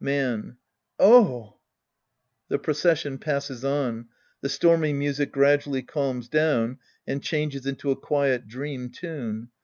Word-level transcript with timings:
Man. 0.03 0.57
Oh! 0.99 1.59
{The 2.47 2.57
procession 2.57 3.19
passes 3.19 3.63
on. 3.63 4.07
The 4.41 4.49
stormy 4.49 4.93
music 4.93 5.31
gra 5.31 5.59
dually 5.59 5.87
calms 5.87 6.27
down 6.27 6.79
and 7.05 7.21
changes 7.21 7.67
into 7.67 7.91
a 7.91 7.95
quiet 7.95 8.47
dream 8.47 8.89
tune. 8.89 9.49